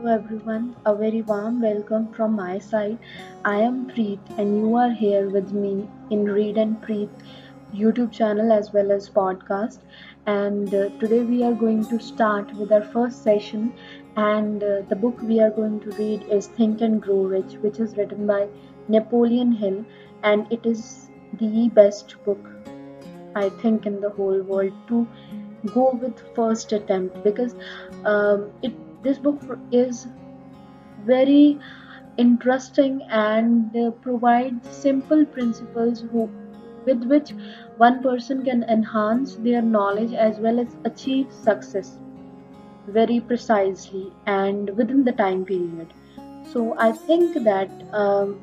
[0.00, 2.98] Hello everyone, a very warm welcome from my side.
[3.44, 7.08] I am Preet and you are here with me in Read and Preet
[7.74, 9.80] YouTube channel as well as podcast.
[10.26, 13.72] And uh, today we are going to start with our first session.
[14.16, 17.80] And uh, the book we are going to read is Think and Grow Rich, which
[17.80, 18.46] is written by
[18.86, 19.84] Napoleon Hill,
[20.22, 22.48] and it is the best book
[23.34, 25.08] I think in the whole world to
[25.74, 27.56] go with first attempt because
[28.04, 28.72] um, it
[29.02, 29.40] this book
[29.72, 30.06] is
[31.04, 31.58] very
[32.16, 36.28] interesting and uh, provides simple principles who,
[36.84, 37.32] with which
[37.76, 41.98] one person can enhance their knowledge as well as achieve success
[42.88, 45.92] very precisely and within the time period.
[46.52, 48.40] So i think that um,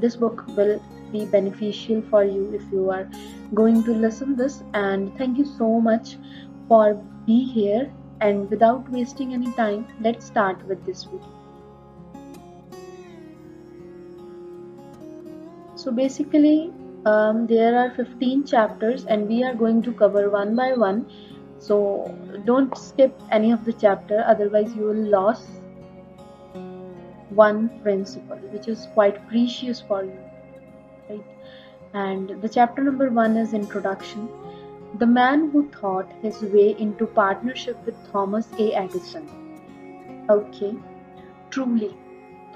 [0.00, 3.08] this book will be beneficial for you if you are
[3.54, 4.62] going to listen this.
[4.74, 6.16] And thank you so much
[6.68, 6.94] for
[7.26, 7.92] be here
[8.26, 11.28] and without wasting any time let's start with this video.
[15.74, 16.72] So basically
[17.04, 21.10] um, there are 15 chapters and we are going to cover one by one.
[21.58, 25.44] So don't skip any of the chapter otherwise you will lose
[27.30, 30.18] one principle which is quite precious for you
[31.08, 31.24] right?
[31.94, 34.28] And the chapter number one is introduction
[34.98, 38.72] the man who thought his way into partnership with Thomas A.
[38.74, 39.26] Edison.
[40.28, 40.74] Okay,
[41.50, 41.96] truly,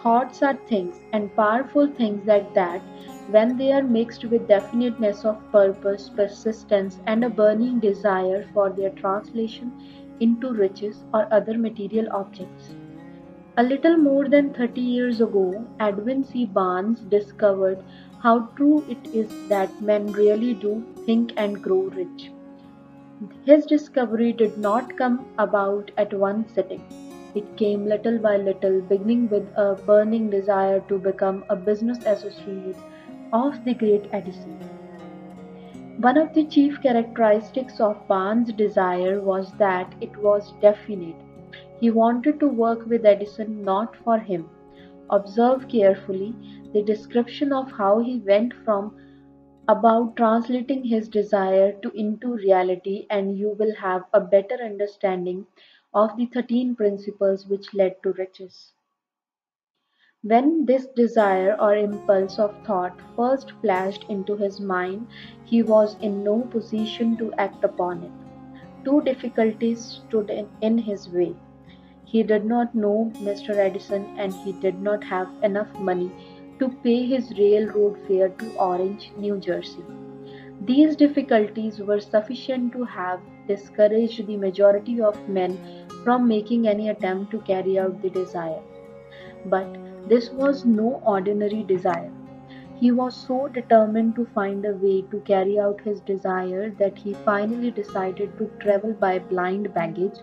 [0.02, 2.82] thoughts are things and powerful things like that
[3.30, 8.90] when they are mixed with definiteness of purpose, persistence, and a burning desire for their
[8.90, 9.72] translation
[10.20, 12.74] into riches or other material objects.
[13.56, 16.44] A little more than 30 years ago, Edwin C.
[16.44, 17.82] Barnes discovered
[18.26, 20.70] how true it is that men really do
[21.06, 22.22] think and grow rich.
[23.44, 26.82] His discovery did not come about at one sitting.
[27.36, 32.76] It came little by little, beginning with a burning desire to become a business associate
[33.32, 34.58] of the great Edison.
[35.98, 41.14] One of the chief characteristics of Barnes' desire was that it was definite.
[41.78, 44.48] He wanted to work with Edison not for him.
[45.10, 46.34] Observe carefully
[46.72, 48.96] the description of how he went from
[49.68, 55.46] about translating his desire to into reality and you will have a better understanding
[55.92, 58.72] of the 13 principles which led to riches.
[60.22, 65.06] When this desire or impulse of thought first flashed into his mind,
[65.44, 68.10] he was in no position to act upon it.
[68.84, 71.34] Two difficulties stood in, in his way.
[72.04, 73.50] He did not know Mr.
[73.50, 76.10] Edison and he did not have enough money
[76.58, 79.84] to pay his railroad fare to Orange, New Jersey.
[80.64, 85.58] These difficulties were sufficient to have discouraged the majority of men
[86.02, 88.62] from making any attempt to carry out the desire.
[89.46, 89.76] But
[90.08, 92.12] this was no ordinary desire.
[92.76, 97.14] He was so determined to find a way to carry out his desire that he
[97.14, 100.18] finally decided to travel by blind baggage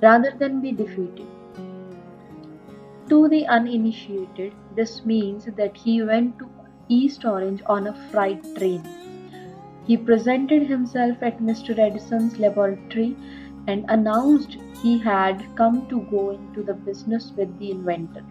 [0.00, 1.26] rather than be defeated.
[3.12, 6.48] To the uninitiated, this means that he went to
[6.88, 8.82] East Orange on a freight train.
[9.84, 11.78] He presented himself at Mr.
[11.78, 13.14] Edison's laboratory
[13.66, 18.24] and announced he had come to go into the business with the inventor.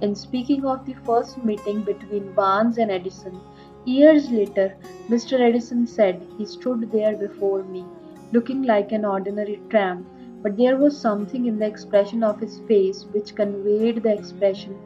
[0.00, 3.38] In speaking of the first meeting between Barnes and Edison,
[3.84, 4.74] years later,
[5.10, 5.38] Mr.
[5.38, 7.84] Edison said he stood there before me,
[8.32, 10.06] looking like an ordinary tramp
[10.44, 14.78] but there was something in the expression of his face which conveyed the expression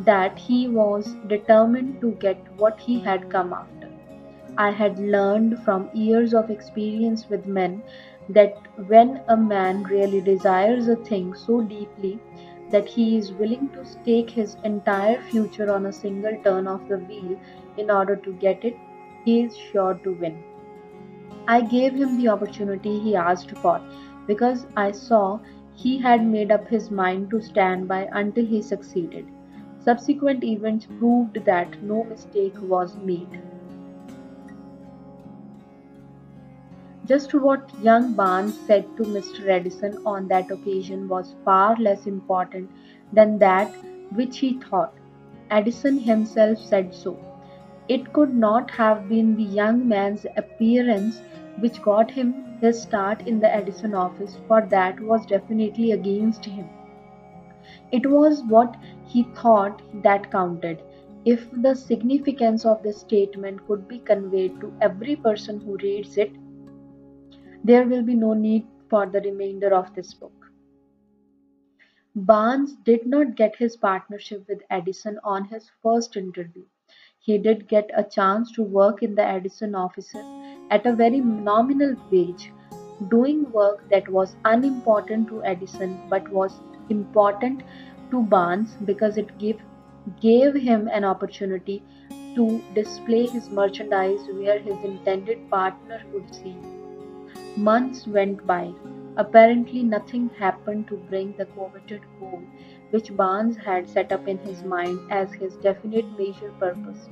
[0.00, 3.90] that he was determined to get what he had come after.
[4.56, 7.82] I had learned from years of experience with men
[8.30, 8.56] that
[8.86, 12.18] when a man really desires a thing so deeply
[12.70, 16.96] that he is willing to stake his entire future on a single turn of the
[16.96, 17.38] wheel
[17.76, 18.76] in order to get it,
[19.26, 20.42] he is sure to win.
[21.46, 23.80] I gave him the opportunity he asked for
[24.26, 25.38] because I saw
[25.74, 29.26] he had made up his mind to stand by until he succeeded.
[29.80, 33.40] Subsequent events proved that no mistake was made.
[37.06, 39.48] Just what young Barnes said to Mr.
[39.48, 42.70] Edison on that occasion was far less important
[43.12, 43.68] than that
[44.14, 44.94] which he thought.
[45.50, 47.18] Edison himself said so.
[47.88, 51.20] It could not have been the young man's appearance
[51.58, 56.68] which got him his start in the Edison office, for that was definitely against him.
[57.90, 60.80] It was what he thought that counted.
[61.24, 66.32] If the significance of the statement could be conveyed to every person who reads it,
[67.64, 70.32] there will be no need for the remainder of this book.
[72.14, 76.64] Barnes did not get his partnership with Edison on his first interview.
[77.24, 80.24] He did get a chance to work in the Edison offices
[80.70, 82.52] at a very nominal wage,
[83.08, 86.58] doing work that was unimportant to Edison but was
[86.90, 87.62] important
[88.10, 89.60] to Barnes because it gave,
[90.20, 91.84] gave him an opportunity
[92.34, 96.56] to display his merchandise where his intended partner would see.
[97.56, 98.72] Months went by.
[99.16, 102.42] Apparently, nothing happened to bring the coveted goal
[102.92, 107.08] which Barnes had set up in his mind as his definite major purpose.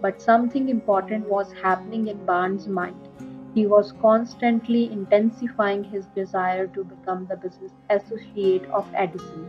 [0.00, 3.08] But something important was happening in Barnes' mind.
[3.54, 9.48] He was constantly intensifying his desire to become the business associate of Edison.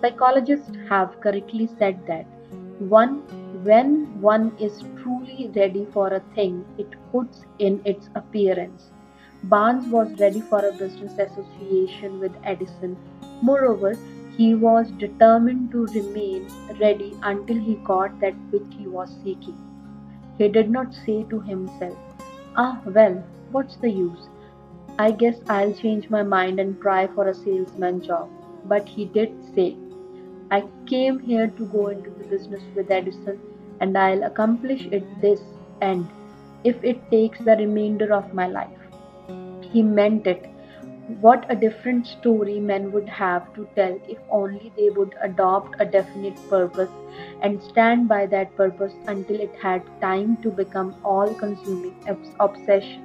[0.00, 2.26] Psychologists have correctly said that
[2.78, 3.22] one
[3.64, 8.90] when one is truly ready for a thing, it puts in its appearance.
[9.44, 12.96] Barnes was ready for a business association with Edison.
[13.42, 13.96] Moreover,
[14.36, 16.46] he was determined to remain
[16.80, 19.58] ready until he got that which he was seeking.
[20.38, 21.96] He did not say to himself,
[22.56, 24.28] Ah, well, what's the use?
[24.98, 28.28] I guess I'll change my mind and try for a salesman job.
[28.64, 29.76] But he did say,
[30.50, 33.38] I came here to go into the business with Edison
[33.80, 35.40] and I'll accomplish it this
[35.82, 36.08] end
[36.64, 38.78] if it takes the remainder of my life.
[39.72, 40.55] He meant it.
[41.20, 45.84] What a different story men would have to tell if only they would adopt a
[45.84, 46.90] definite purpose
[47.40, 51.94] and stand by that purpose until it had time to become all consuming
[52.40, 53.04] obsession.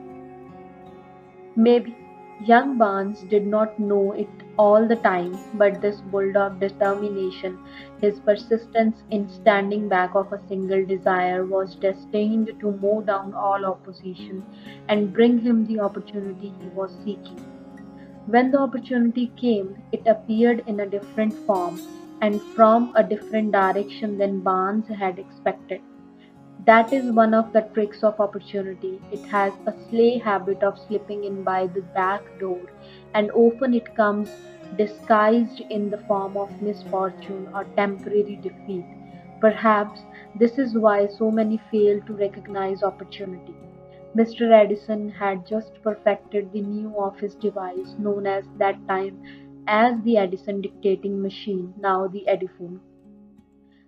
[1.56, 1.96] Maybe
[2.44, 7.60] young Barnes did not know it all the time, but this bulldog determination,
[8.00, 13.64] his persistence in standing back of a single desire, was destined to mow down all
[13.64, 14.44] opposition
[14.88, 17.46] and bring him the opportunity he was seeking.
[18.32, 21.82] When the opportunity came, it appeared in a different form
[22.22, 25.82] and from a different direction than Barnes had expected.
[26.66, 29.02] That is one of the tricks of opportunity.
[29.12, 32.62] It has a sleigh habit of slipping in by the back door,
[33.14, 34.30] and often it comes
[34.78, 38.86] disguised in the form of misfortune or temporary defeat.
[39.42, 40.04] Perhaps
[40.36, 43.56] this is why so many fail to recognize opportunity.
[44.16, 44.52] Mr.
[44.52, 49.24] Edison had just perfected the new office device known as that time
[49.68, 52.82] as the Edison dictating machine, now the Ediphone.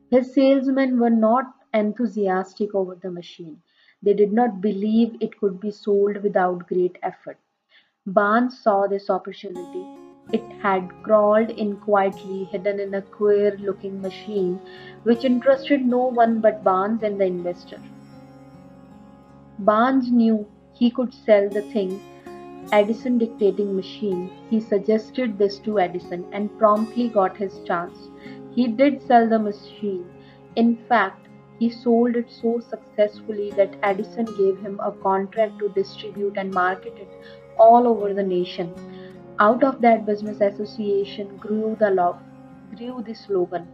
[0.09, 3.61] His salesmen were not enthusiastic over the machine.
[4.01, 7.37] They did not believe it could be sold without great effort.
[8.05, 9.85] Barnes saw this opportunity.
[10.31, 14.61] It had crawled in quietly, hidden in a queer looking machine
[15.03, 17.79] which interested no one but Barnes and the investor.
[19.59, 22.01] Barnes knew he could sell the thing
[22.71, 24.31] Edison dictating machine.
[24.50, 28.09] He suggested this to Edison and promptly got his chance.
[28.55, 30.05] He did sell the machine.
[30.55, 31.27] In fact,
[31.59, 36.94] he sold it so successfully that Edison gave him a contract to distribute and market
[36.97, 37.09] it
[37.57, 38.73] all over the nation.
[39.39, 42.19] Out of that business association grew the love,
[42.75, 43.67] grew the slogan,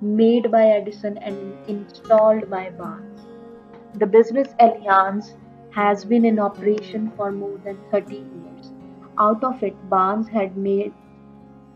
[0.00, 3.11] made by Edison and installed by Barnes.
[3.94, 5.34] The business alliance
[5.74, 8.72] has been in operation for more than 30 years.
[9.18, 10.92] Out of it, Barnes had made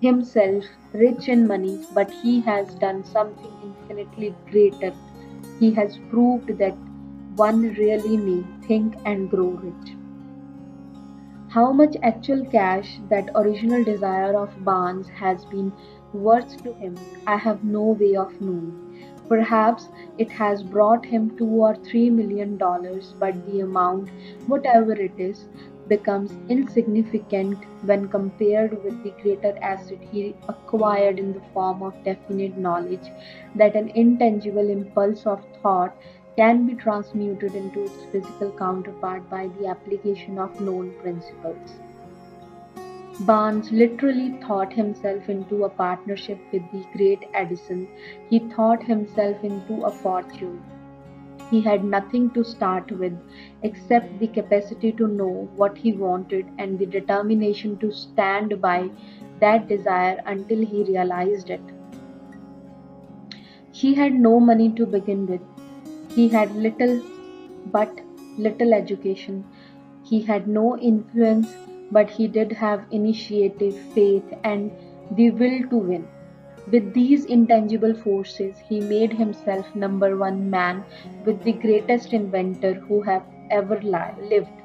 [0.01, 4.93] himself rich in money, but he has done something infinitely greater
[5.59, 6.77] he has proved that
[7.37, 9.95] one really may think and grow rich.
[11.49, 15.73] How much actual cash that original desire of Barnes has been
[16.13, 18.86] worth to him, I have no way of knowing.
[19.29, 24.09] Perhaps it has brought him two or three million dollars, but the amount,
[24.47, 25.45] whatever it is,
[25.89, 32.57] becomes insignificant when compared with the greater asset he acquired in the form of definite
[32.57, 33.11] knowledge
[33.55, 35.95] that an intangible impulse of thought
[36.37, 41.81] can be transmuted into its physical counterpart by the application of known principles.
[43.21, 47.89] Barnes literally thought himself into a partnership with the great Edison.
[48.29, 50.63] He thought himself into a fortune.
[51.51, 53.19] He had nothing to start with
[53.63, 58.91] except the capacity to know what he wanted and the determination to stand by
[59.41, 61.63] that desire until he realized it.
[63.71, 65.41] He had no money to begin with.
[66.15, 67.01] He had little
[67.67, 67.99] but
[68.37, 69.45] little education.
[70.05, 71.57] He had no influence,
[71.91, 74.71] but he did have initiative, faith, and
[75.13, 76.09] the will to win.
[76.71, 80.85] With these intangible forces, he made himself number one man
[81.25, 84.63] with the greatest inventor who have ever li- lived.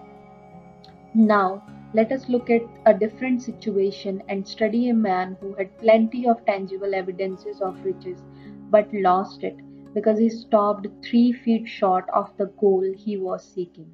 [1.14, 1.64] Now,
[1.94, 6.46] Let us look at a different situation and study a man who had plenty of
[6.46, 8.24] tangible evidences of riches
[8.70, 9.58] but lost it
[9.94, 13.94] because he stopped three feet short of the goal he was seeking.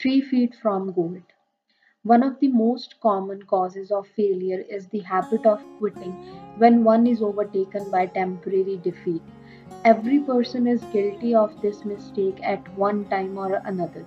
[0.00, 1.20] Three feet from gold.
[2.04, 6.12] One of the most common causes of failure is the habit of quitting
[6.56, 9.20] when one is overtaken by temporary defeat.
[9.84, 14.06] Every person is guilty of this mistake at one time or another.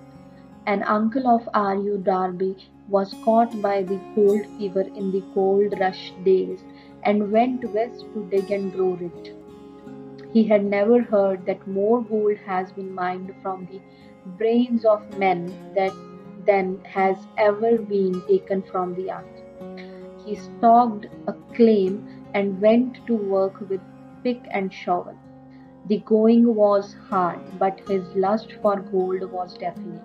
[0.66, 1.98] An uncle of R.U.
[1.98, 2.56] Darby
[2.88, 6.64] was caught by the gold fever in the gold rush days
[7.04, 9.30] and went west to dig and grow rich.
[10.32, 13.80] He had never heard that more gold has been mined from the
[14.26, 15.92] brains of men that
[16.46, 20.24] than has ever been taken from the earth.
[20.24, 23.80] He stalked a claim and went to work with
[24.22, 25.16] pick and shovel.
[25.86, 30.02] The going was hard, but his lust for gold was definite.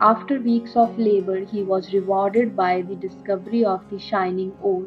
[0.00, 4.86] After weeks of labor, he was rewarded by the discovery of the shining ore.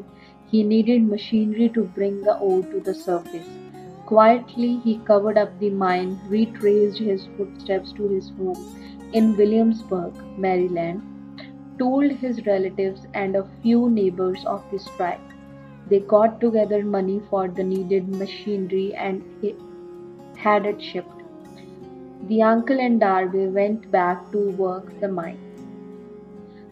[0.50, 3.63] He needed machinery to bring the ore to the surface.
[4.06, 11.02] Quietly, he covered up the mine, retraced his footsteps to his home in Williamsburg, Maryland,
[11.80, 15.20] told his relatives and a few neighbors of the strike.
[15.88, 19.24] They got together money for the needed machinery and
[20.38, 21.22] had it shipped.
[22.28, 25.40] The uncle and Darby went back to work the mine.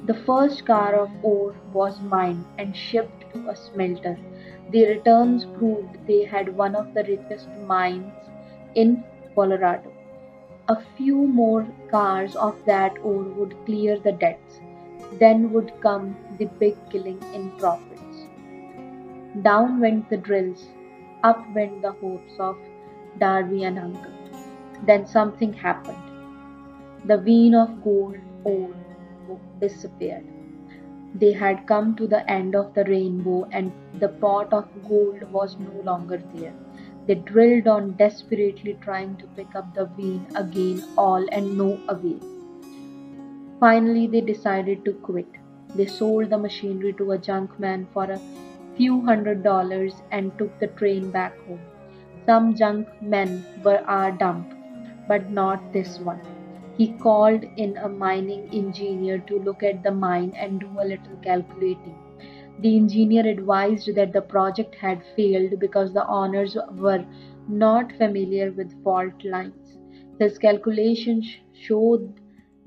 [0.06, 4.18] The first car of ore was mined and shipped to a smelter.
[4.72, 8.14] The returns proved they had one of the richest mines
[8.74, 9.04] in
[9.36, 9.92] Colorado.
[10.70, 14.62] A few more cars of that ore would clear the debts.
[15.20, 18.28] Then would come the big killing in profits.
[19.42, 20.70] Down went the drills,
[21.22, 22.58] up went the hopes of
[23.20, 24.14] Darby and Uncle.
[24.86, 25.98] Then something happened.
[27.06, 28.76] The vein of gold ore
[29.60, 30.26] disappeared.
[31.14, 35.58] They had come to the end of the rainbow, and the pot of gold was
[35.60, 36.54] no longer there.
[37.08, 42.20] They drilled on desperately trying to pick up the vein again, all and no avail.
[43.60, 45.28] Finally, they decided to quit.
[45.76, 48.20] They sold the machinery to a junk man for a
[48.76, 51.60] few hundred dollars and took the train back home.
[52.26, 54.54] Some junk men were our dump,
[55.08, 56.22] but not this one.
[56.78, 61.18] He called in a mining engineer to look at the mine and do a little
[61.22, 61.98] calculating.
[62.60, 67.06] The engineer advised that the project had failed because the owners were
[67.48, 69.78] not familiar with fault lines.
[70.20, 72.14] His calculations showed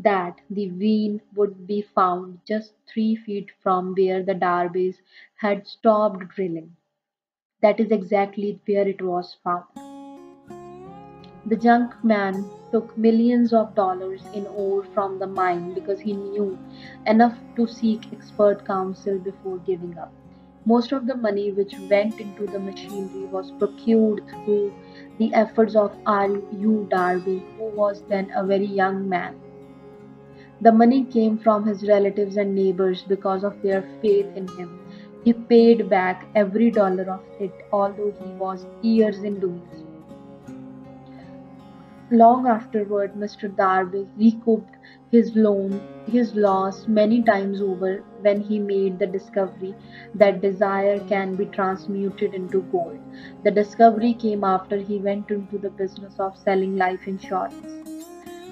[0.00, 4.96] that the vein would be found just three feet from where the Darbys
[5.36, 6.76] had stopped drilling.
[7.62, 9.64] That is exactly where it was found.
[11.46, 12.44] The junk man
[12.74, 16.58] took millions of dollars in ore from the mine because he knew
[17.06, 20.12] enough to seek expert counsel before giving up.
[20.66, 24.72] Most of the money which went into the machinery was procured through
[25.18, 26.88] the efforts of R.U.
[26.90, 29.36] Darby, who was then a very young man.
[30.60, 34.80] The money came from his relatives and neighbors because of their faith in him.
[35.24, 39.83] He paid back every dollar of it, although he was years in doing so.
[42.14, 43.48] Long afterward, Mr.
[43.56, 44.76] Darby recouped
[45.10, 49.74] his loan, his loss many times over when he made the discovery
[50.14, 53.00] that desire can be transmuted into gold.
[53.42, 57.66] The discovery came after he went into the business of selling life insurance.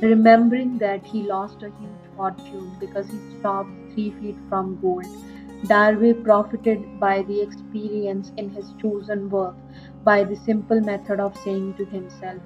[0.01, 5.07] Remembering that he lost a huge fortune because he stopped three feet from gold,
[5.69, 9.55] Darby profited by the experience in his chosen work
[10.03, 12.43] by the simple method of saying to himself,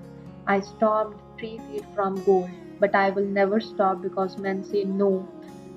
[0.47, 5.29] I stopped three feet from gold, but I will never stop because men say no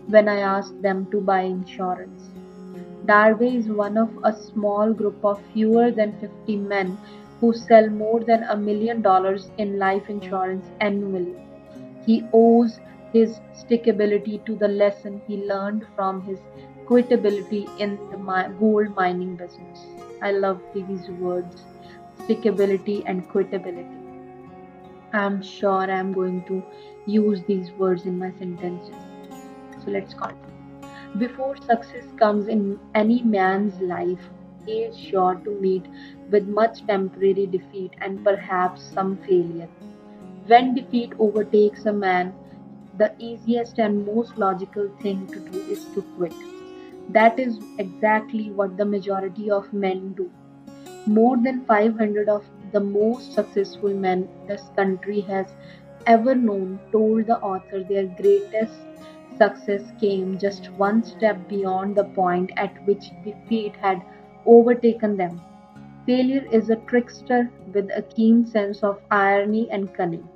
[0.08, 2.30] when I ask them to buy insurance.
[3.06, 6.98] Darby is one of a small group of fewer than 50 men
[7.40, 11.36] who sell more than a million dollars in life insurance annually.
[12.06, 12.80] He owes
[13.14, 16.40] his stickability to the lesson he learned from his
[16.86, 18.18] quitability in the
[18.60, 19.86] gold mining business.
[20.22, 21.64] I love these words
[22.20, 23.99] stickability and quitability.
[25.14, 26.64] I'm sure I'm going to
[27.06, 28.96] use these words in my sentences.
[29.84, 30.50] So let's continue.
[31.18, 34.30] Before success comes in any man's life,
[34.66, 35.86] he is sure to meet
[36.30, 39.68] with much temporary defeat and perhaps some failure.
[40.46, 42.34] When defeat overtakes a man,
[42.98, 46.34] the easiest and most logical thing to do is to quit.
[47.10, 50.30] That is exactly what the majority of men do.
[51.08, 55.48] More than 500 of the most successful men this country has
[56.06, 58.74] ever known told the author their greatest
[59.38, 64.02] success came just one step beyond the point at which defeat had
[64.46, 65.42] overtaken them.
[66.06, 70.28] Failure is a trickster with a keen sense of irony and cunning.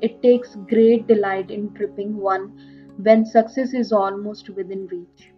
[0.00, 2.58] It takes great delight in tripping one
[2.96, 5.30] when success is almost within reach.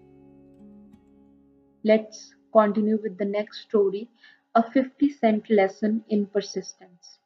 [1.84, 4.08] Let's continue with the next story
[4.56, 7.18] a 50 cent lesson in persistence.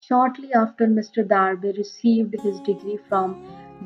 [0.00, 1.26] Shortly after Mr.
[1.26, 3.30] Darby received his degree from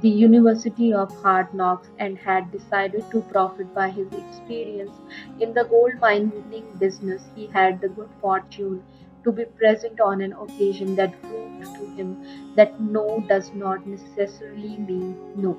[0.02, 4.90] the University of Hard Knocks and had decided to profit by his experience
[5.38, 8.83] in the gold mining business, he had the good fortune
[9.23, 12.17] to be present on an occasion that proved to him
[12.57, 15.52] that no does not necessarily mean no.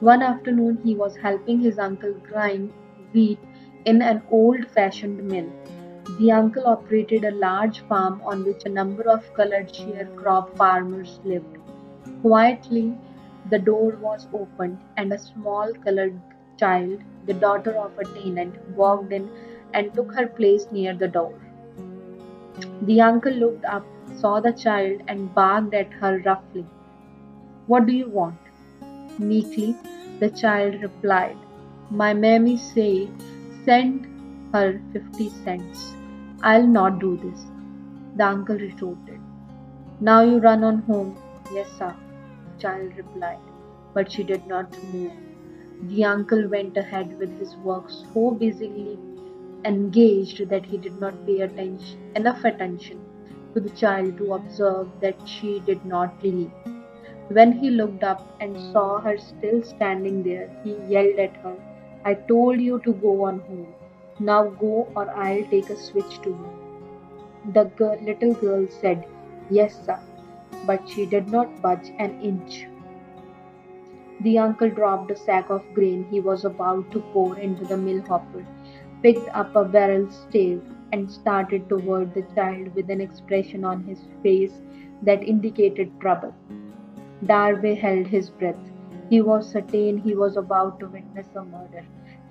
[0.00, 2.72] One afternoon, he was helping his uncle grind
[3.14, 3.38] wheat
[3.84, 5.50] in an old fashioned mill.
[6.18, 11.58] The uncle operated a large farm on which a number of colored sharecrop farmers lived.
[12.22, 12.96] Quietly,
[13.50, 16.20] the door was opened, and a small colored
[16.58, 19.28] child, the daughter of a tenant, walked in
[19.74, 21.34] and took her place near the door.
[22.82, 23.84] The uncle looked up,
[24.16, 26.66] saw the child, and barked at her roughly.
[27.66, 28.38] What do you want?
[29.18, 29.76] Meekly,
[30.20, 31.36] the child replied,
[31.90, 33.08] My mammy say
[33.64, 34.06] send
[34.52, 35.94] her fifty cents.
[36.42, 37.44] I'll not do this.
[38.16, 39.20] The uncle retorted.
[40.00, 41.16] Now you run on home.
[41.52, 41.94] Yes, sir,
[42.46, 43.38] the child replied,
[43.94, 45.12] but she did not move.
[45.84, 48.98] The uncle went ahead with his work so busily
[49.64, 53.00] engaged that he did not pay attention, enough attention
[53.54, 56.50] to the child to observe that she did not leave.
[57.28, 61.56] When he looked up and saw her still standing there, he yelled at her,
[62.04, 63.74] I told you to go on home.
[64.18, 67.52] Now go or I'll take a switch to you.
[67.52, 69.06] The girl, little girl said,
[69.50, 69.98] Yes, sir,
[70.66, 72.66] but she did not budge an inch.
[74.20, 78.02] The uncle dropped a sack of grain he was about to pour into the mill
[78.02, 78.44] hopper
[79.02, 83.98] picked up a barrel stave and started toward the child with an expression on his
[84.22, 84.60] face
[85.02, 86.34] that indicated trouble.
[87.26, 88.70] Darby held his breath.
[89.10, 91.84] He was certain he was about to witness a murder.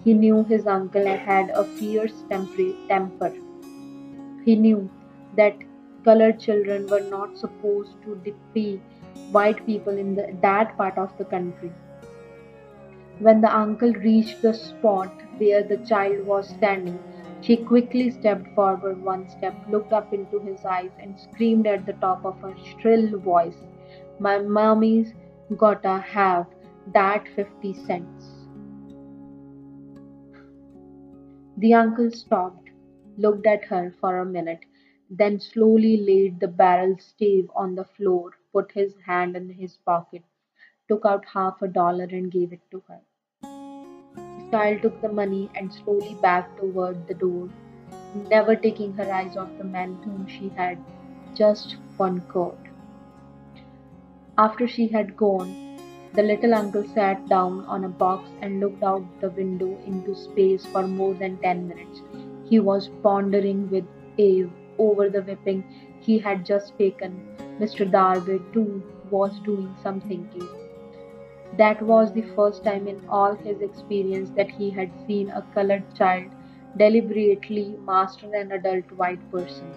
[0.04, 3.34] He knew his uncle had a fierce temper.
[4.44, 4.90] He knew
[5.38, 5.56] that
[6.04, 8.80] colored children were not supposed to defy
[9.32, 11.72] white people in the, that part of the country.
[13.20, 16.98] When the uncle reached the spot where the child was standing,
[17.42, 21.94] she quickly stepped forward one step, looked up into his eyes, and screamed at the
[21.94, 23.58] top of her shrill voice,
[24.20, 25.14] My mommy's
[25.58, 26.48] gotta have
[26.94, 28.41] that fifty cents.
[31.62, 32.72] The uncle stopped,
[33.18, 34.62] looked at her for a minute,
[35.12, 40.24] then slowly laid the barrel stave on the floor, put his hand in his pocket,
[40.88, 43.02] took out half a dollar, and gave it to her
[43.44, 47.48] The child took the money and slowly backed toward the door,
[48.16, 50.80] never taking her eyes off the man whom she had
[51.36, 52.72] just one conquered.
[54.36, 55.71] After she had gone,
[56.14, 60.66] the little uncle sat down on a box and looked out the window into space
[60.66, 62.02] for more than ten minutes.
[62.50, 63.86] He was pondering with
[64.18, 65.64] awe over the whipping
[66.02, 67.16] he had just taken.
[67.60, 67.90] Mr.
[67.90, 70.48] Darby, too, was doing some thinking.
[71.58, 75.84] That was the first time in all his experience that he had seen a colored
[75.96, 76.32] child
[76.78, 79.74] deliberately master an adult white person.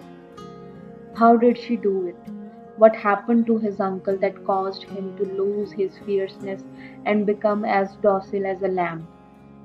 [1.15, 2.34] How did she do it?
[2.77, 6.63] What happened to his uncle that caused him to lose his fierceness
[7.05, 9.07] and become as docile as a lamb?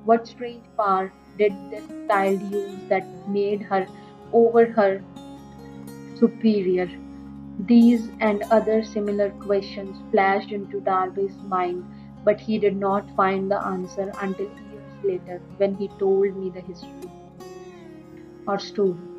[0.04, 3.86] What strange power did this child use that made her
[4.32, 5.02] over her
[6.14, 6.88] superior?
[7.58, 11.84] These and other similar questions flashed into Darby's mind
[12.24, 16.60] but he did not find the answer until years later when he told me the
[16.60, 17.10] history
[18.46, 19.09] or story.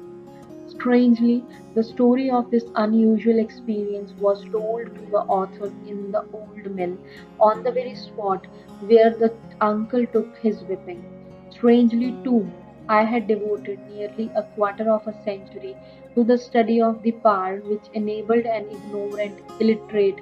[0.81, 1.43] Strangely,
[1.75, 6.97] the story of this unusual experience was told to the author in the old mill
[7.39, 8.47] on the very spot
[8.87, 11.03] where the uncle took his whipping.
[11.51, 12.49] Strangely, too,
[12.89, 15.75] I had devoted nearly a quarter of a century
[16.15, 20.19] to the study of the power which enabled an ignorant, illiterate,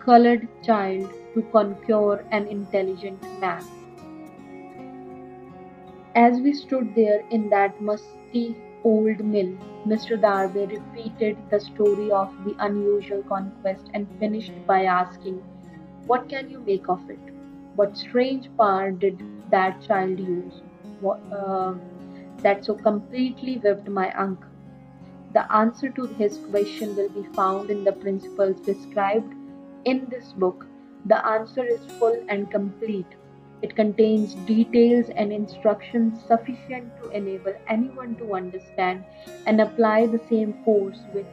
[0.00, 3.62] colored child to conquer an intelligent man.
[6.16, 10.20] As we stood there in that musty old mill, Mr.
[10.20, 15.42] Darby repeated the story of the unusual conquest and finished by asking,
[16.06, 17.18] What can you make of it?
[17.76, 20.60] What strange power did that child use
[21.04, 21.74] uh,
[22.38, 24.48] that so completely whipped my uncle?
[25.32, 29.32] The answer to his question will be found in the principles described
[29.84, 30.66] in this book.
[31.06, 33.06] The answer is full and complete.
[33.62, 39.04] It contains details and instructions sufficient to enable anyone to understand
[39.46, 41.26] and apply the same force which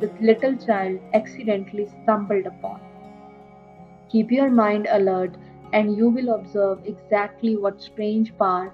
[0.00, 2.80] the little child accidentally stumbled upon.
[4.08, 5.36] Keep your mind alert,
[5.72, 8.72] and you will observe exactly what strange power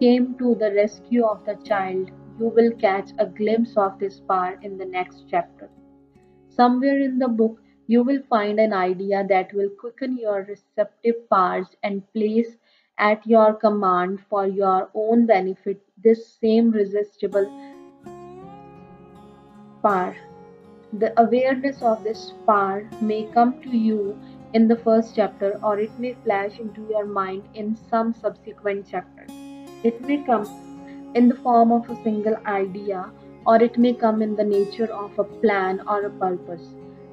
[0.00, 2.10] came to the rescue of the child
[2.40, 5.68] you will catch a glimpse of this power in the next chapter.
[6.48, 11.70] Somewhere in the book, you will find an idea that will quicken your receptive powers
[11.82, 12.50] and place
[12.98, 17.48] at your command for your own benefit this same resistible
[19.82, 20.16] power.
[20.92, 24.16] The awareness of this power may come to you
[24.54, 29.26] in the first chapter or it may flash into your mind in some subsequent chapter.
[29.82, 30.46] It may come
[31.16, 33.10] in the form of a single idea,
[33.44, 36.68] or it may come in the nature of a plan or a purpose.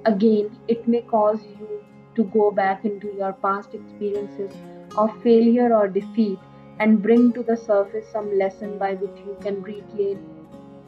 [0.06, 1.84] Again, it may cause you
[2.16, 4.52] to go back into your past experiences
[4.98, 6.40] of failure or defeat
[6.80, 10.20] and bring to the surface some lesson by which you can reclaim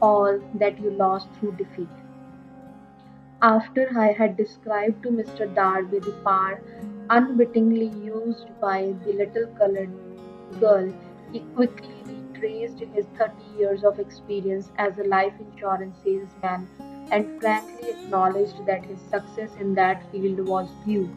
[0.00, 1.88] all that you lost through defeat.
[3.42, 5.52] After I had described to Mr.
[5.54, 6.62] Darby the power
[7.10, 9.90] unwittingly used by the little colored
[10.60, 10.92] girl,
[11.32, 16.68] he quickly retraced his 30 years of experience as a life insurance salesman
[17.10, 21.10] and frankly acknowledged that his success in that field was due,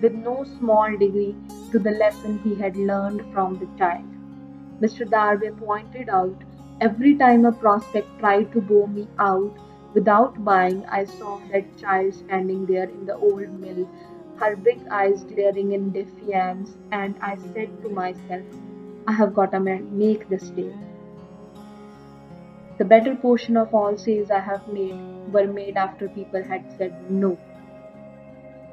[0.00, 1.34] with no small degree,
[1.72, 4.04] to the lesson he had learned from the child.
[4.80, 5.08] Mr.
[5.08, 6.36] Darby pointed out
[6.80, 9.56] every time a prospect tried to bow me out
[9.94, 13.88] without buying, I saw that child standing there in the old mill,
[14.36, 18.44] her big eyes glaring in defiance, and I said to myself,
[19.06, 20.72] I have got to make this day.
[22.78, 27.10] The better portion of all sales I have made were made after people had said
[27.10, 27.36] no.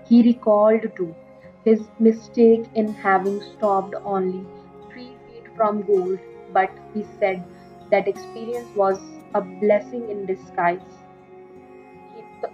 [0.07, 1.15] He recalled too
[1.63, 4.45] his mistake in having stopped only
[4.91, 6.19] three feet from gold,
[6.53, 7.43] but he said
[7.89, 8.99] that experience was
[9.33, 11.01] a blessing in disguise.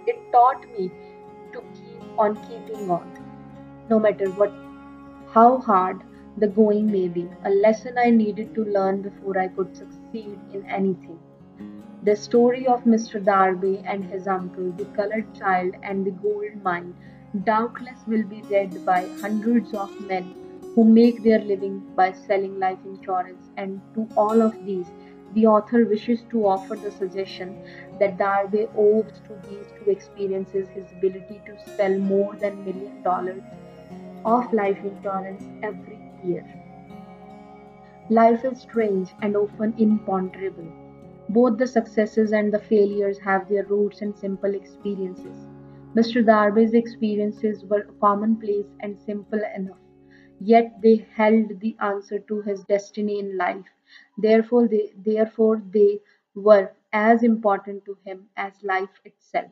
[0.06, 0.90] it taught me
[1.52, 3.12] to keep on keeping on,
[3.90, 4.52] no matter what,
[5.34, 6.00] how hard
[6.38, 10.64] the going may be, a lesson I needed to learn before I could succeed in
[10.64, 11.18] anything.
[12.04, 13.24] The story of Mr.
[13.24, 16.96] Darby and his uncle, the colored child, and the gold mine
[17.44, 20.34] doubtless will be read by hundreds of men
[20.74, 24.86] who make their living by selling life insurance, and to all of these,
[25.34, 27.56] the author wishes to offer the suggestion
[28.00, 33.42] that Darby owes to these two experiences his ability to sell more than million dollars
[34.24, 36.44] of life insurance every year.
[38.10, 40.81] Life is strange and often imponderable.
[41.28, 45.46] Both the successes and the failures have their roots in simple experiences.
[45.94, 46.24] Mr.
[46.24, 49.78] Darby's experiences were commonplace and simple enough,
[50.40, 53.66] yet they held the answer to his destiny in life.
[54.18, 56.00] Therefore they, therefore they
[56.34, 59.50] were as important to him as life itself.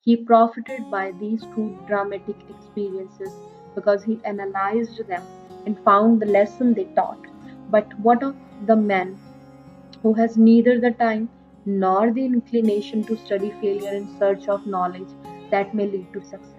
[0.00, 3.32] He profited by these two dramatic experiences
[3.74, 5.22] because he analyzed them
[5.66, 7.20] and found the lesson they taught.
[7.70, 9.18] But what of the man
[10.02, 11.28] who has neither the time
[11.64, 15.08] nor the inclination to study failure in search of knowledge
[15.50, 16.52] that may lead to success?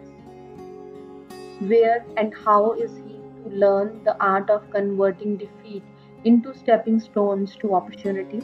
[1.59, 5.83] Where and how is he to learn the art of converting defeat
[6.23, 8.41] into stepping stones to opportunity?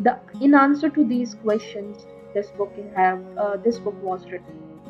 [0.00, 4.80] The, in answer to these questions, this book have uh, this book was written.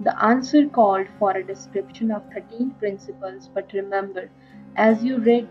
[0.00, 4.30] The answer called for a description of 13 principles, but remember,
[4.76, 5.48] as you read,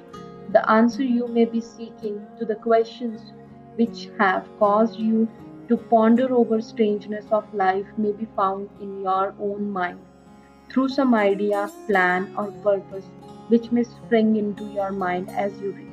[0.52, 3.32] the answer you may be seeking to the questions
[3.76, 5.28] which have caused you
[5.70, 10.00] to ponder over strangeness of life may be found in your own mind
[10.70, 13.06] through some idea, plan, or purpose
[13.48, 15.88] which may spring into your mind as you read.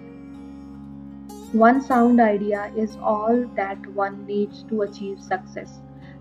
[1.52, 5.80] One sound idea is all that one needs to achieve success.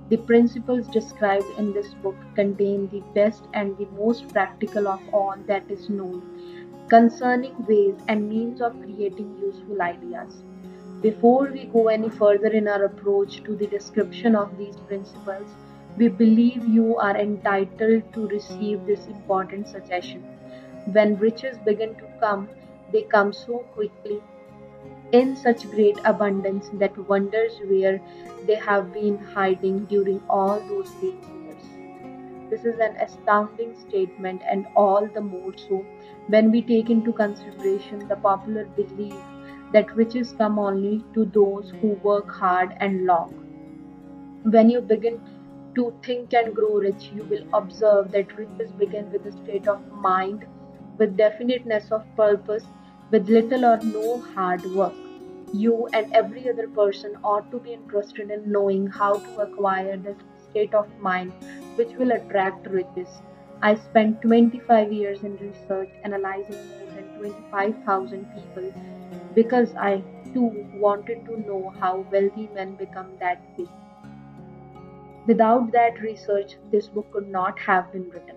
[0.09, 5.35] The principles described in this book contain the best and the most practical of all
[5.47, 6.21] that is known
[6.89, 10.43] concerning ways and means of creating useful ideas.
[11.01, 15.47] Before we go any further in our approach to the description of these principles,
[15.97, 20.23] we believe you are entitled to receive this important suggestion.
[20.85, 22.47] When riches begin to come,
[22.93, 24.21] they come so quickly
[25.11, 28.01] in such great abundance that wonders where
[28.45, 31.63] they have been hiding during all those eight years.
[32.49, 35.85] This is an astounding statement, and all the more so
[36.27, 39.15] when we take into consideration the popular belief
[39.73, 43.33] that riches come only to those who work hard and long.
[44.43, 45.19] When you begin
[45.75, 49.85] to think and grow rich, you will observe that riches begin with a state of
[49.91, 50.45] mind,
[50.97, 52.63] with definiteness of purpose,
[53.11, 54.93] with little or no hard work.
[55.53, 60.17] You and every other person ought to be interested in knowing how to acquire this
[60.49, 61.31] state of mind
[61.75, 63.07] which will attract riches.
[63.61, 68.71] I spent 25 years in research analyzing more than 25,000 people
[69.33, 73.67] because I too wanted to know how wealthy men become that way.
[75.25, 78.35] Without that research, this book could not have been written.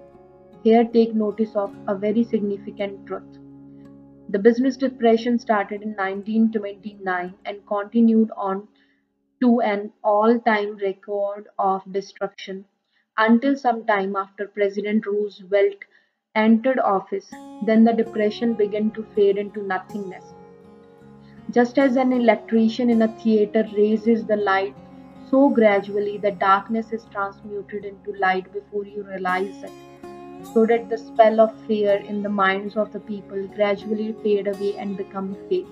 [0.64, 3.38] Here, take notice of a very significant truth.
[4.30, 8.68] The business depression started in 1929 and continued on
[9.42, 12.64] to an all time record of destruction
[13.18, 15.76] until some time after President Roosevelt
[16.34, 17.30] entered office.
[17.66, 20.24] Then the depression began to fade into nothingness.
[21.50, 24.74] Just as an electrician in a theater raises the light,
[25.30, 29.72] so gradually the darkness is transmuted into light before you realize it,
[30.54, 34.76] so that the spell of fear in the minds of the people gradually fade away
[34.76, 35.66] and become faith.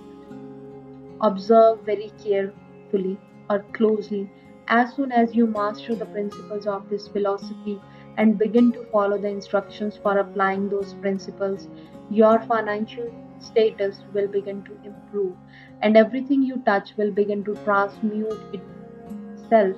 [1.20, 4.30] Observe very carefully or closely
[4.68, 7.80] as soon as you master the principles of this philosophy
[8.18, 11.68] and begin to follow the instructions for applying those principles,
[12.10, 15.34] your financial status will begin to improve
[15.82, 19.76] and everything you touch will begin to transmute itself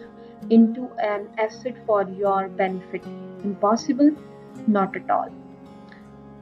[0.48, 3.04] into an asset for your benefit.
[3.44, 4.10] Impossible?
[4.66, 5.28] Not at all.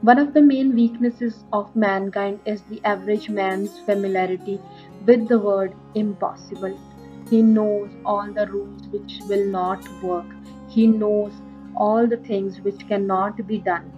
[0.01, 4.59] One of the main weaknesses of mankind is the average man's familiarity
[5.05, 6.79] with the word impossible.
[7.29, 10.25] He knows all the rules which will not work.
[10.67, 11.31] He knows
[11.75, 13.91] all the things which cannot be done.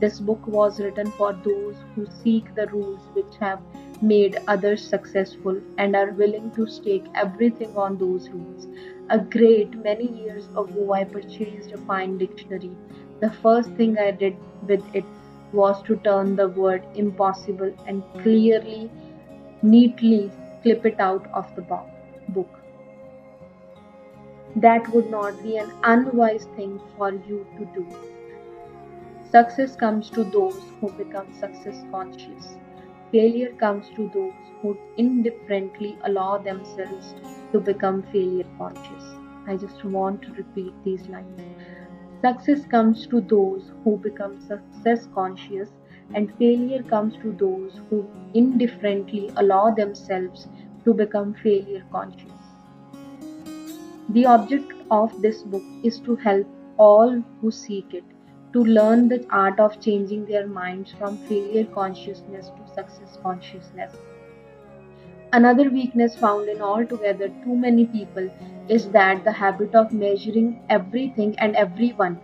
[0.00, 3.60] This book was written for those who seek the rules which have
[4.00, 8.66] made others successful and are willing to stake everything on those rules.
[9.10, 12.76] A great many years ago, I purchased a fine dictionary.
[13.20, 15.04] The first thing I did with it
[15.52, 18.90] was to turn the word impossible and clearly,
[19.62, 22.61] neatly clip it out of the book.
[24.56, 27.96] That would not be an unwise thing for you to do.
[29.22, 32.58] Success comes to those who become success conscious.
[33.10, 37.14] Failure comes to those who indifferently allow themselves
[37.52, 39.18] to become failure conscious.
[39.46, 41.40] I just want to repeat these lines.
[42.20, 45.70] Success comes to those who become success conscious,
[46.14, 50.48] and failure comes to those who indifferently allow themselves
[50.84, 52.31] to become failure conscious.
[54.12, 56.46] The object of this book is to help
[56.76, 58.04] all who seek it
[58.52, 63.96] to learn the art of changing their minds from failure consciousness to success consciousness.
[65.32, 68.28] Another weakness found in altogether too many people
[68.68, 72.20] is that the habit of measuring everything and everyone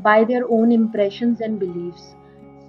[0.00, 2.14] by their own impressions and beliefs.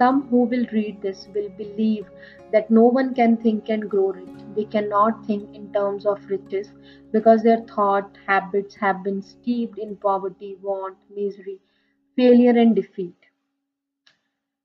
[0.01, 2.07] Some who will read this will believe
[2.51, 4.39] that no one can think and grow rich.
[4.55, 6.71] They cannot think in terms of riches
[7.11, 11.59] because their thought habits have been steeped in poverty, want, misery,
[12.15, 13.27] failure, and defeat.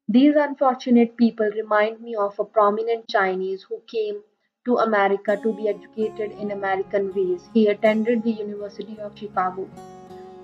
[0.09, 4.23] These unfortunate people remind me of a prominent Chinese who came
[4.65, 7.51] to America to be educated in American ways.
[7.53, 9.69] He attended the University of Chicago.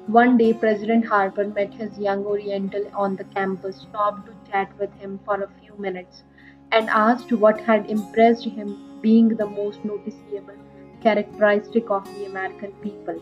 [0.08, 4.92] One day, President Harper met his young Oriental on the campus, stopped to chat with
[4.94, 6.24] him for a few minutes,
[6.72, 10.56] and asked what had impressed him being the most noticeable
[11.02, 13.14] characteristic of the American people.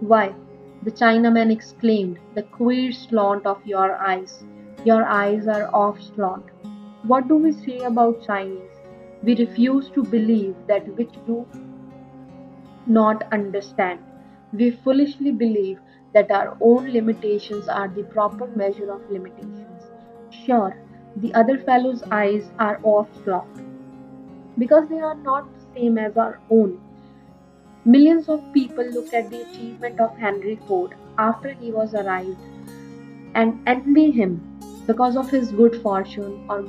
[0.00, 0.34] Why,
[0.82, 4.42] the Chinaman exclaimed, the queer slant of your eyes.
[4.84, 6.46] Your eyes are off slant.
[7.02, 8.70] What do we say about Chinese?
[9.22, 11.46] We refuse to believe that which do
[12.86, 14.00] not understand.
[14.52, 15.78] We foolishly believe
[16.12, 19.82] that our own limitations are the proper measure of limitations.
[20.30, 20.76] Sure,
[21.16, 26.40] the other fellow's eyes are off slant because they are not the same as our
[26.50, 26.80] own.
[27.84, 32.38] Millions of people look at the achievement of Henry Ford after he was arrived
[33.34, 36.64] and envy him because of his good fortune or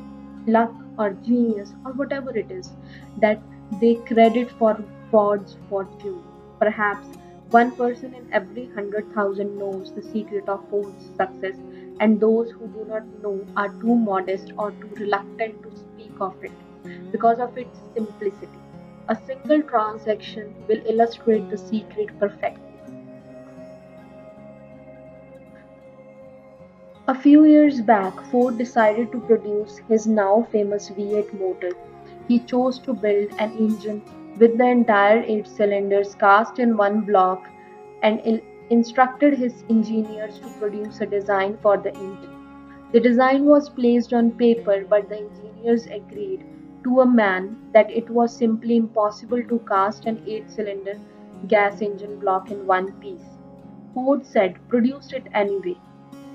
[0.47, 2.71] luck or genius or whatever it is
[3.19, 3.41] that
[3.80, 4.77] they credit for
[5.10, 6.21] Ford's fortune.
[6.60, 7.08] Perhaps
[7.51, 11.57] one person in every hundred thousand knows the secret of Ford's success,
[11.99, 16.33] and those who do not know are too modest or too reluctant to speak of
[16.41, 16.51] it
[17.11, 18.47] because of its simplicity.
[19.09, 22.63] A single transaction will illustrate the secret perfectly.
[27.09, 31.73] A few years back, Ford decided to produce his now famous V8 motor.
[32.29, 34.01] He chose to build an engine
[34.37, 37.47] with the entire eight cylinders cast in one block
[38.01, 42.37] and instructed his engineers to produce a design for the engine.
[42.91, 46.45] The design was placed on paper, but the engineers agreed
[46.83, 50.99] to a man that it was simply impossible to cast an eight cylinder
[51.47, 53.23] gas engine block in one piece.
[53.93, 55.77] Ford said, Produce it anyway.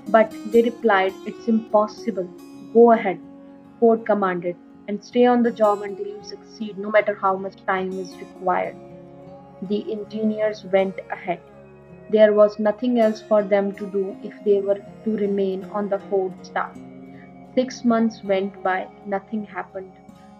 [0.09, 2.29] But they replied, It's impossible.
[2.73, 3.19] Go ahead,
[3.79, 4.55] Ford commanded,
[4.87, 8.75] and stay on the job until you succeed, no matter how much time is required.
[9.63, 11.41] The engineers went ahead.
[12.09, 15.99] There was nothing else for them to do if they were to remain on the
[16.09, 16.77] Ford staff.
[17.55, 19.91] Six months went by, nothing happened.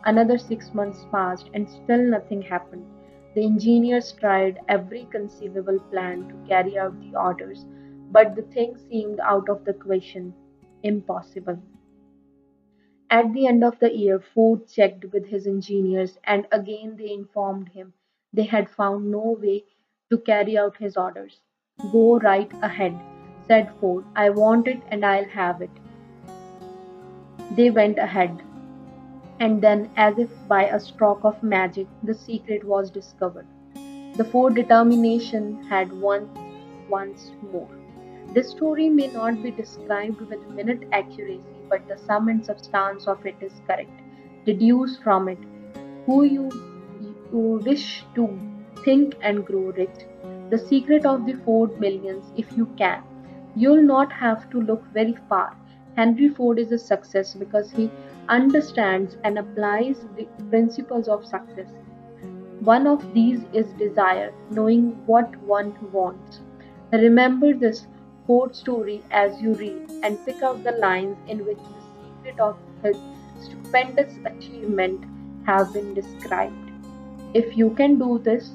[0.06, 2.86] Another six months passed, and still nothing happened.
[3.36, 7.66] The engineers tried every conceivable plan to carry out the orders,
[8.12, 10.34] but the thing seemed out of the question,
[10.84, 11.62] impossible.
[13.10, 17.70] At the end of the year, Ford checked with his engineers, and again they informed
[17.70, 17.94] him
[18.34, 19.64] they had found no way
[20.10, 21.40] to carry out his orders.
[21.92, 23.00] Go right ahead,
[23.48, 24.04] said Ford.
[24.16, 25.70] I want it and I'll have it.
[27.56, 28.44] They went ahead,
[29.40, 33.48] and then, as if by a stroke of magic, the secret was discovered.
[34.18, 36.30] The Ford determination had won
[36.90, 37.70] once more.
[38.34, 43.26] This story may not be described with minute accuracy, but the sum and substance of
[43.26, 44.02] it is correct.
[44.46, 45.40] Deduce from it
[46.06, 46.50] who you,
[47.32, 48.40] you wish to
[48.84, 50.06] think and grow rich
[50.50, 53.04] the secret of the Ford millions if you can.
[53.56, 55.58] You'll not have to look very far.
[55.98, 57.92] Henry Ford is a success because he
[58.30, 61.68] understands and applies the principles of success.
[62.62, 66.40] One of these is desire, knowing what one wants.
[66.94, 67.88] Remember this
[68.28, 72.58] Ford story as you read and pick out the lines in which the secret of
[72.84, 72.98] his
[73.42, 75.06] stupendous achievement
[75.46, 76.72] have been described.
[77.34, 78.52] If you can do this,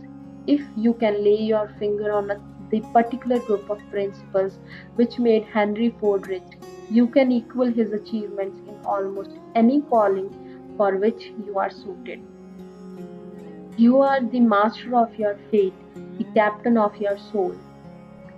[0.47, 4.59] if you can lay your finger on a, the particular group of principles
[4.97, 6.43] which made Henry Ford rich,
[6.91, 10.29] you can equal his achievements in almost any calling
[10.77, 12.21] for which you are suited.
[13.79, 15.73] You are the master of your fate,
[16.19, 17.57] the captain of your soul.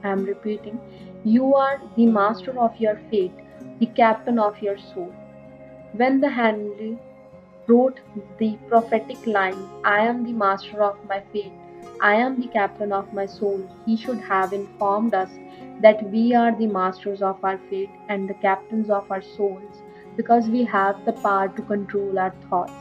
[0.04, 0.78] I am repeating,
[1.24, 3.32] you are the master of your fate,
[3.80, 5.12] the captain of your soul.
[5.92, 6.98] When the Henley
[7.66, 8.00] wrote
[8.38, 11.52] the prophetic line, I am the master of my fate,
[12.00, 13.66] I am the captain of my soul.
[13.86, 15.30] He should have informed us
[15.80, 19.82] that we are the masters of our fate and the captains of our souls
[20.16, 22.72] because we have the power to control our thoughts.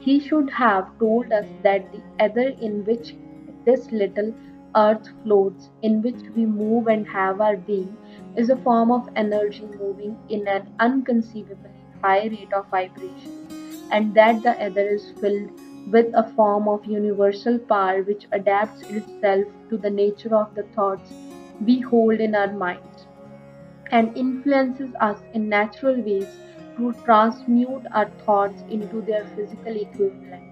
[0.00, 3.14] He should have told us that the ether in which
[3.64, 4.32] this little
[4.74, 7.96] earth floats, in which we move and have our being,
[8.36, 11.70] is a form of energy moving in an unconceivably
[12.02, 13.46] high rate of vibration,
[13.90, 15.50] and that the ether is filled
[15.92, 21.12] with a form of universal power which adapts itself to the nature of the thoughts
[21.64, 23.06] we hold in our minds
[23.92, 26.26] and influences us in natural ways
[26.76, 30.42] to transmute our thoughts into their physical equivalent.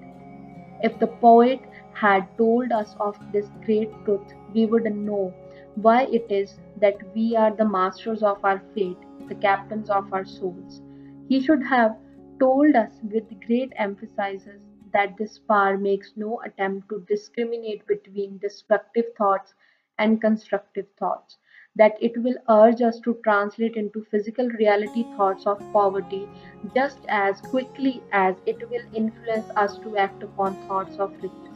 [0.82, 1.60] If the poet
[2.04, 5.32] had told us of this great truth, we would know
[5.76, 10.24] why it is that we are the masters of our fate, the captains of our
[10.24, 10.82] souls.
[11.28, 11.96] He should have
[12.38, 14.44] told us with great emphasis
[14.92, 19.54] that this power makes no attempt to discriminate between destructive thoughts
[19.98, 21.38] and constructive thoughts,
[21.76, 26.28] that it will urge us to translate into physical reality thoughts of poverty
[26.74, 31.53] just as quickly as it will influence us to act upon thoughts of riches.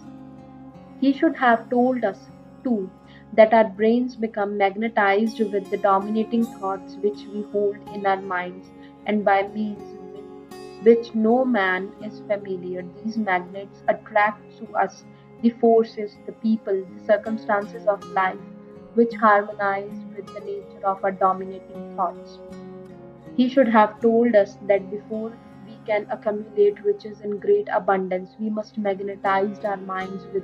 [1.01, 2.31] He should have told us,
[2.65, 2.91] too,
[3.35, 8.69] that our brains become magnetized with the dominating thoughts which we hold in our minds,
[9.07, 9.83] and by means
[10.83, 12.85] which no man is familiar.
[13.05, 15.05] These magnets attract to us
[15.43, 18.39] the forces, the people, the circumstances of life
[18.95, 22.39] which harmonize with the nature of our dominating thoughts.
[23.37, 25.33] He should have told us that before
[25.67, 30.43] we can accumulate riches in great abundance, we must magnetize our minds with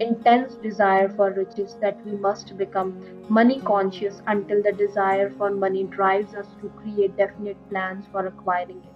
[0.00, 5.84] intense desire for riches, that we must become money conscious until the desire for money
[5.84, 8.92] drives us to create definite plans for acquiring it.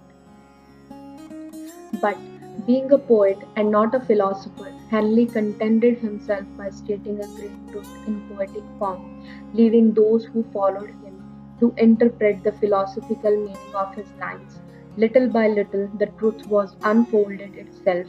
[2.01, 2.17] But,
[2.65, 8.07] being a poet and not a philosopher, Henley contented himself by stating a great truth
[8.07, 11.23] in poetic form, leaving those who followed him
[11.59, 14.59] to interpret the philosophical meaning of his lines.
[14.97, 18.07] Little by little, the truth was unfolded itself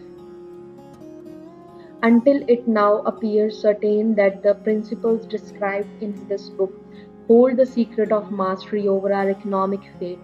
[2.02, 6.72] until it now appears certain that the principles described in this book
[7.28, 10.18] hold the secret of mastery over our economic fate.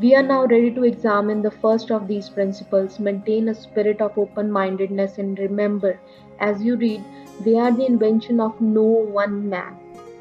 [0.00, 3.00] We are now ready to examine the first of these principles.
[3.00, 5.98] Maintain a spirit of open mindedness and remember
[6.38, 7.02] As you read,
[7.44, 9.76] they are the invention of no one man.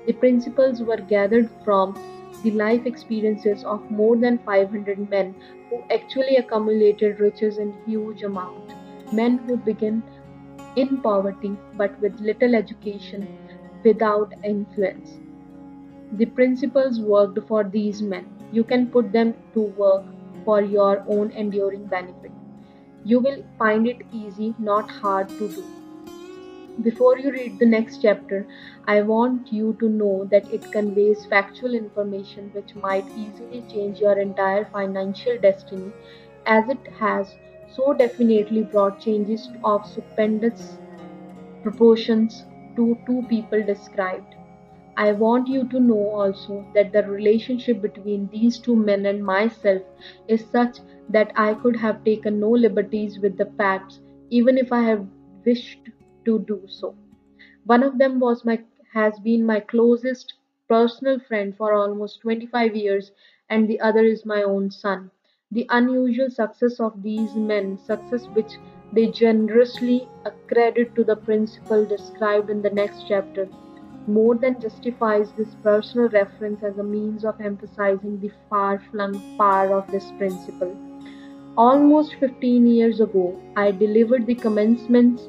[0.08, 1.94] The principles were gathered from
[2.42, 5.36] the life experiences of more than 500 men
[5.70, 8.85] who actually accumulated riches in huge amounts.
[9.16, 10.02] Men who begin
[10.76, 13.28] in poverty but with little education,
[13.84, 15.20] without influence.
[16.14, 18.26] The principles worked for these men.
[18.52, 20.04] You can put them to work
[20.44, 22.32] for your own enduring benefit.
[23.04, 25.64] You will find it easy, not hard to do.
[26.82, 28.46] Before you read the next chapter,
[28.86, 34.20] I want you to know that it conveys factual information which might easily change your
[34.20, 35.92] entire financial destiny,
[36.46, 37.34] as it has
[37.76, 40.78] so definitely brought changes of stupendous
[41.64, 42.46] proportions
[42.76, 44.36] to two people described.
[44.98, 49.82] I want you to know also that the relationship between these two men and myself
[50.28, 54.00] is such that I could have taken no liberties with the facts,
[54.30, 55.06] even if I have
[55.46, 55.90] wished
[56.26, 56.96] to do so.
[57.66, 58.64] One of them was my
[58.94, 60.34] has been my closest
[60.70, 63.12] personal friend for almost 25 years,
[63.50, 65.12] and the other is my own son.
[65.52, 68.54] The unusual success of these men, success which
[68.92, 73.48] they generously accredit to the principle described in the next chapter,
[74.08, 79.72] more than justifies this personal reference as a means of emphasizing the far flung power
[79.74, 80.76] of this principle.
[81.56, 85.22] Almost 15 years ago, I delivered the commencement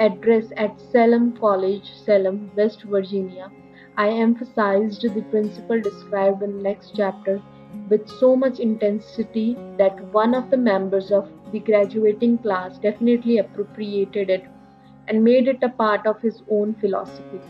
[0.00, 3.50] address at Salem College, Salem, West Virginia,
[3.96, 7.42] I emphasized the principle described in the next chapter
[7.88, 14.30] with so much intensity that one of the members of the graduating class definitely appropriated
[14.30, 14.44] it
[15.08, 17.40] and made it a part of his own philosophy.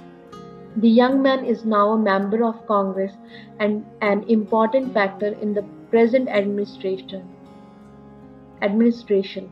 [0.77, 3.13] The young man is now a member of Congress
[3.59, 7.29] and an important factor in the present administration.
[8.63, 9.51] Administration.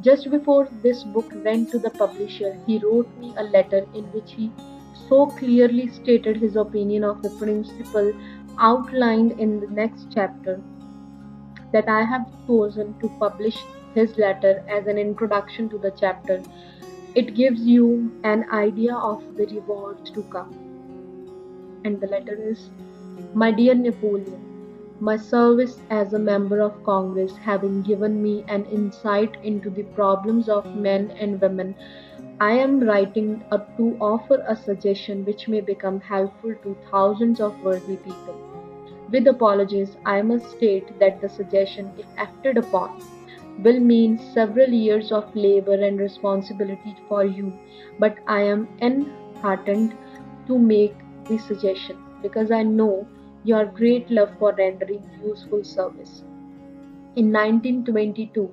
[0.00, 4.32] Just before this book went to the publisher, he wrote me a letter in which
[4.32, 4.52] he
[5.08, 8.12] so clearly stated his opinion of the principle
[8.58, 10.60] outlined in the next chapter
[11.72, 13.56] that I have chosen to publish
[13.94, 16.42] his letter as an introduction to the chapter.
[17.14, 20.50] It gives you an idea of the rewards to come.
[21.84, 22.70] And the letter is
[23.34, 24.52] My dear Napoleon,
[25.00, 30.48] my service as a member of Congress having given me an insight into the problems
[30.48, 31.74] of men and women,
[32.40, 37.60] I am writing up to offer a suggestion which may become helpful to thousands of
[37.62, 38.36] worthy people.
[39.10, 43.00] With apologies, I must state that the suggestion, if acted upon,
[43.62, 47.52] will mean several years of labor and responsibility for you,
[47.98, 49.94] but I am enheartened
[50.46, 50.94] to make
[51.28, 53.06] the suggestion because I know
[53.44, 56.24] your great love for rendering useful service.
[57.14, 58.50] In 1922,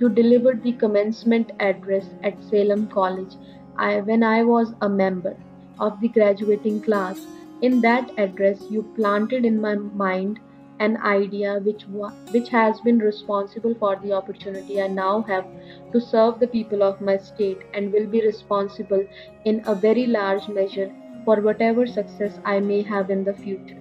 [0.00, 3.34] you delivered the commencement address at Salem College
[3.76, 5.36] I, when I was a member
[5.78, 7.24] of the graduating class.
[7.62, 10.40] In that address, you planted in my mind
[10.80, 11.84] an idea which,
[12.32, 15.46] which has been responsible for the opportunity I now have
[15.92, 19.06] to serve the people of my state and will be responsible
[19.44, 20.92] in a very large measure
[21.24, 23.79] for whatever success I may have in the future.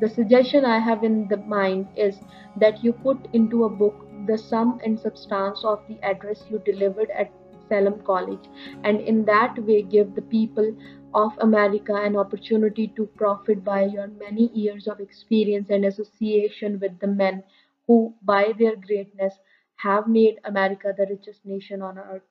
[0.00, 2.20] The suggestion I have in the mind is
[2.56, 7.10] that you put into a book the sum and substance of the address you delivered
[7.10, 7.30] at
[7.68, 8.48] Salem College,
[8.84, 10.74] and in that way give the people
[11.14, 16.98] of America an opportunity to profit by your many years of experience and association with
[17.00, 17.42] the men
[17.86, 19.34] who, by their greatness,
[19.76, 22.22] have made America the richest nation on earth.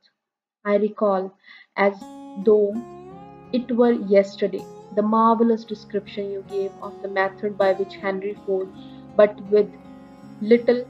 [0.65, 1.33] I recall,
[1.75, 1.93] as
[2.45, 2.73] though
[3.53, 4.65] it were yesterday,
[4.95, 8.69] the marvelous description you gave of the method by which Henry Ford,
[9.15, 9.69] but with
[10.41, 10.85] little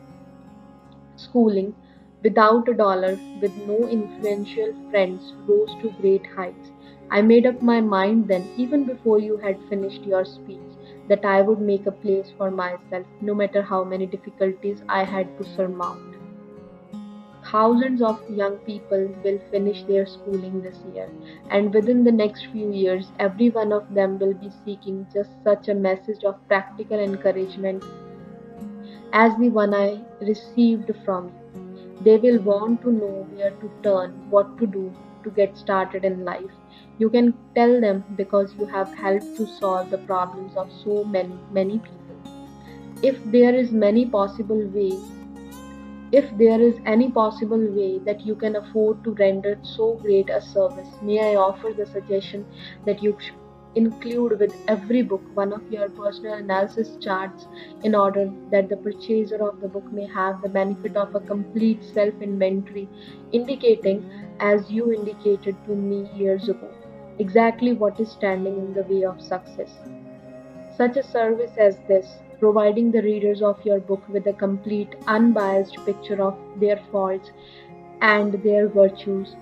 [1.17, 1.75] schooling,
[2.23, 6.71] without a dollar, with no influential friends, rose to great heights.
[7.11, 10.71] I made up my mind then, even before you had finished your speech,
[11.07, 15.37] that I would make a place for myself, no matter how many difficulties I had
[15.37, 16.08] to surmount.
[17.51, 21.09] Thousands of young people will finish their schooling this year,
[21.49, 25.67] and within the next few years, every one of them will be seeking just such
[25.67, 27.83] a message of practical encouragement
[29.13, 31.95] as the one I received from you.
[32.01, 34.93] They will want to know where to turn, what to do
[35.23, 36.51] to get started in life.
[36.99, 41.37] You can tell them because you have helped to solve the problems of so many,
[41.51, 41.97] many people.
[43.01, 45.01] If there is many possible ways
[46.11, 50.41] if there is any possible way that you can afford to render so great a
[50.41, 52.45] service, may I offer the suggestion
[52.85, 53.15] that you
[53.75, 57.45] include with every book one of your personal analysis charts
[57.83, 61.83] in order that the purchaser of the book may have the benefit of a complete
[61.83, 62.89] self inventory,
[63.31, 66.71] indicating, as you indicated to me years ago,
[67.19, 69.71] exactly what is standing in the way of success.
[70.75, 72.07] Such a service as this,
[72.39, 77.31] providing the readers of your book with a complete, unbiased picture of their faults
[78.01, 79.35] and their virtues,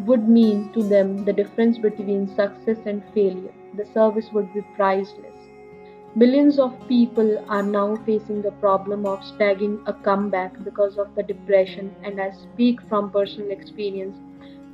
[0.00, 3.52] would mean to them the difference between success and failure.
[3.76, 5.38] The service would be priceless.
[6.14, 11.22] Millions of people are now facing the problem of stagging a comeback because of the
[11.22, 14.18] depression, and I speak from personal experience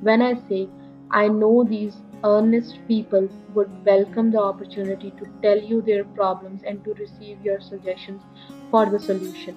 [0.01, 0.69] when I say
[1.11, 6.83] I know these earnest people would welcome the opportunity to tell you their problems and
[6.85, 8.23] to receive your suggestions
[8.71, 9.57] for the solution.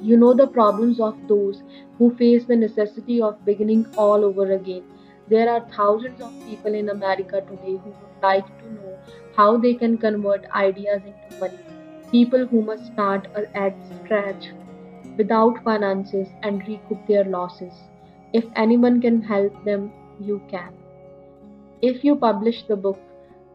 [0.00, 1.62] You know the problems of those
[1.98, 4.82] who face the necessity of beginning all over again.
[5.28, 8.98] There are thousands of people in America today who would like to know
[9.36, 11.58] how they can convert ideas into money.
[12.10, 13.74] People who must start at
[14.04, 14.48] scratch
[15.16, 17.72] without finances and recoup their losses.
[18.32, 20.72] If anyone can help them, you can.
[21.80, 22.98] If you publish the book,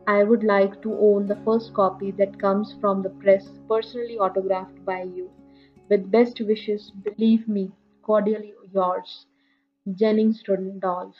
[0.07, 4.83] I would like to own the first copy that comes from the press, personally autographed
[4.85, 5.29] by you.
[5.89, 9.27] With best wishes, believe me, cordially yours,
[9.93, 11.15] Jennings Randolph.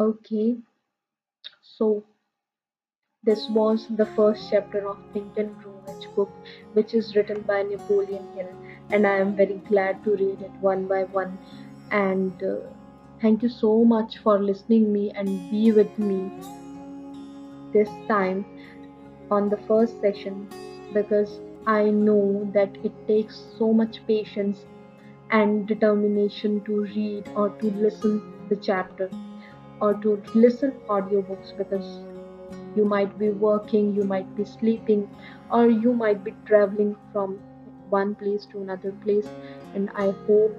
[0.00, 0.56] Okay,
[1.62, 2.04] so
[3.22, 6.30] this was the first chapter of Grow Rich book,
[6.72, 8.52] which is written by Napoleon Hill,
[8.90, 11.38] and I am very glad to read it one by one.
[11.90, 12.56] And uh,
[13.20, 16.30] Thank you so much for listening me and be with me
[17.72, 18.44] this time
[19.30, 20.48] on the first session
[20.94, 24.64] because I know that it takes so much patience
[25.30, 29.10] and determination to read or to listen the chapter
[29.80, 31.98] or to listen audiobooks because
[32.76, 35.08] you might be working, you might be sleeping,
[35.50, 37.38] or you might be traveling from
[37.90, 39.26] one place to another place.
[39.74, 40.56] And I hope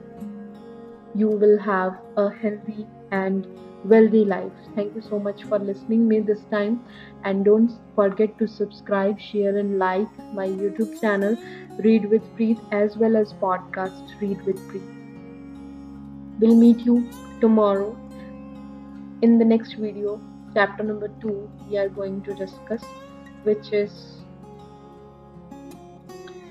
[1.15, 3.47] you will have a healthy and
[3.85, 4.51] wealthy life.
[4.75, 6.83] Thank you so much for listening me this time
[7.23, 11.37] and don't forget to subscribe, share and like my YouTube channel
[11.79, 16.39] Read with Preet as well as podcast Read with Preet.
[16.39, 17.09] We'll meet you
[17.41, 17.97] tomorrow
[19.21, 20.21] in the next video
[20.53, 22.83] chapter number 2 we are going to discuss
[23.43, 24.21] which is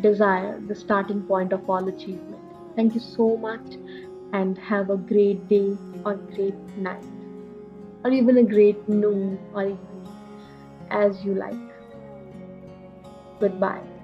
[0.02, 2.42] desire the starting point of all achievement.
[2.76, 3.78] Thank you so much
[4.32, 7.04] and have a great day or great night
[8.04, 10.08] or even a great noon or evening
[10.90, 11.54] as you like.
[13.40, 13.97] Goodbye.